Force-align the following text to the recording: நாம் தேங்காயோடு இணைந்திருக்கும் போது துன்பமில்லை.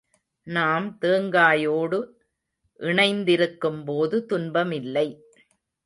நாம் 0.47 0.97
தேங்காயோடு 1.01 1.99
இணைந்திருக்கும் 2.79 3.83
போது 3.83 4.25
துன்பமில்லை. 4.29 5.07